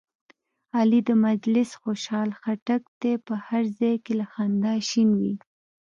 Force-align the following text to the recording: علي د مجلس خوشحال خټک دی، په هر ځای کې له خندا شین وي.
علي 0.77 0.99
د 1.09 1.11
مجلس 1.27 1.69
خوشحال 1.81 2.29
خټک 2.41 2.83
دی، 3.01 3.13
په 3.25 3.33
هر 3.47 3.63
ځای 3.79 3.95
کې 4.03 4.13
له 4.19 4.25
خندا 4.33 4.73
شین 4.89 5.09
وي. 5.19 5.35